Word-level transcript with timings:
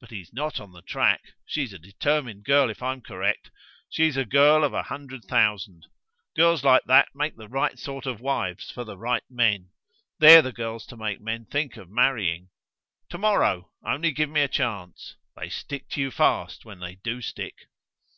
But 0.00 0.08
he's 0.12 0.32
not 0.32 0.60
on 0.60 0.72
the 0.72 0.80
track. 0.80 1.34
She's 1.44 1.74
a 1.74 1.78
determined 1.78 2.44
girl, 2.44 2.70
if 2.70 2.82
I'm 2.82 3.02
correct. 3.02 3.50
She's 3.90 4.16
a 4.16 4.24
girl 4.24 4.64
of 4.64 4.72
a 4.72 4.84
hundred 4.84 5.26
thousand. 5.26 5.88
Girls 6.34 6.64
like 6.64 6.84
that 6.86 7.08
make 7.14 7.36
the 7.36 7.48
right 7.50 7.78
sort 7.78 8.06
of 8.06 8.18
wives 8.22 8.70
for 8.70 8.84
the 8.84 8.96
right 8.96 9.24
men. 9.28 9.68
They're 10.20 10.40
the 10.40 10.52
girls 10.52 10.86
to 10.86 10.96
make 10.96 11.20
men 11.20 11.44
think 11.44 11.76
of 11.76 11.90
marrying. 11.90 12.48
To 13.10 13.18
morrow! 13.18 13.70
only 13.84 14.10
give 14.10 14.30
me 14.30 14.40
a 14.40 14.48
chance. 14.48 15.16
They 15.36 15.50
stick 15.50 15.90
to 15.90 16.00
you 16.00 16.10
fast 16.10 16.64
when 16.64 16.80
they 16.80 16.94
do 16.94 17.20
stick." 17.20 17.68